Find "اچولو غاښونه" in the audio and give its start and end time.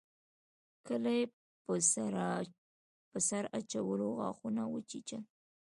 3.57-4.63